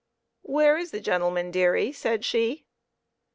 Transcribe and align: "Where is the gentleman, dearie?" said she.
"Where 0.41 0.79
is 0.79 0.89
the 0.89 0.99
gentleman, 0.99 1.51
dearie?" 1.51 1.91
said 1.93 2.25
she. 2.25 2.65